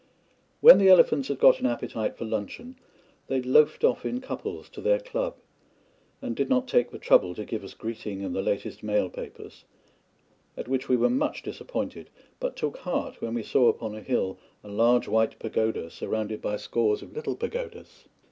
[0.61, 2.75] When the elephants had got an appetite for luncheon
[3.27, 5.35] they loafed off in couples to their club,
[6.23, 9.63] and did not take the trouble to give us greeting and the latest mail papers;
[10.57, 12.09] at which we were much disappointed,
[12.39, 16.55] but took heart when we saw upon a hill a large white pagoda surrounded by
[16.57, 18.05] scores of little pagodas.